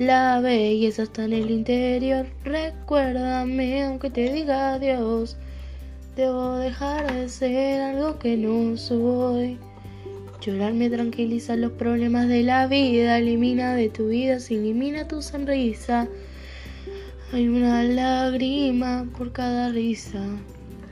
[0.00, 2.24] La belleza está en el interior.
[2.42, 5.36] Recuérdame, aunque te diga adiós.
[6.16, 9.58] Debo dejar de ser algo que no soy.
[10.40, 13.18] Llorar me tranquiliza los problemas de la vida.
[13.18, 16.08] Elimina de tu vida, se elimina tu sonrisa.
[17.34, 20.24] Hay una lágrima por cada risa.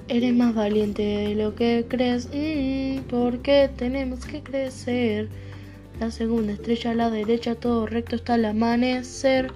[0.09, 2.29] Eres más valiente de lo que crees.
[2.31, 5.31] Mm, porque tenemos que crecer.
[6.01, 9.51] La segunda estrella a la derecha, todo recto hasta el amanecer.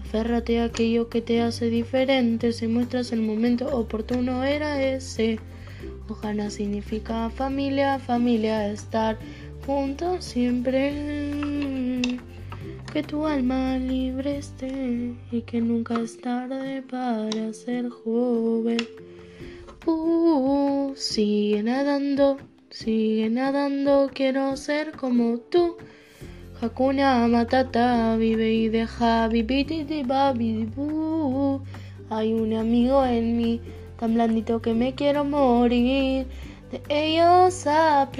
[0.00, 2.52] Aférrate a aquello que te hace diferente.
[2.52, 5.38] Si muestras el momento oportuno, era ese.
[6.08, 9.16] Ojana significa familia, familia, estar
[9.64, 12.02] juntos siempre.
[12.92, 18.84] Que tu alma libre esté y que nunca es tarde para ser joven.
[19.86, 22.36] Uh, sigue nadando.
[22.72, 25.76] Sigue nadando, quiero ser como tú.
[26.62, 29.66] Hakuna Matata, vive y deja vivir
[32.08, 33.60] Hay un amigo en mí,
[34.00, 36.26] tan blandito que me quiero morir.
[36.70, 38.12] De ellos aprendí.